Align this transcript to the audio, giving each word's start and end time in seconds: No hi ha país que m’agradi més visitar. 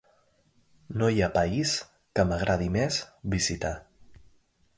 No 1.01 1.09
hi 1.15 1.21
ha 1.25 1.29
país 1.35 1.75
que 2.19 2.25
m’agradi 2.31 2.71
més 2.79 2.99
visitar. 3.37 3.75